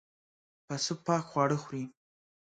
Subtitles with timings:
[0.65, 1.83] پسه پاک خواړه خوري.